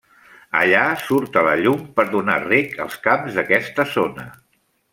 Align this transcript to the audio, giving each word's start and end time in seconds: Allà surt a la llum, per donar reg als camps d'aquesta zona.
Allà 0.59 0.85
surt 1.01 1.37
a 1.41 1.43
la 1.47 1.53
llum, 1.59 1.83
per 1.99 2.05
donar 2.15 2.39
reg 2.47 2.73
als 2.87 2.97
camps 3.05 3.37
d'aquesta 3.39 3.87
zona. 3.97 4.27